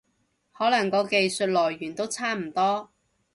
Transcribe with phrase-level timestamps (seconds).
[0.51, 2.89] 可能個技術來源都差唔多